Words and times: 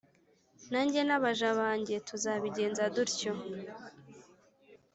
nanjye 0.71 0.99
n’abaja 1.07 1.49
banjye 1.59 1.95
tuzabigenza 2.07 2.83
dutyo. 2.95 3.31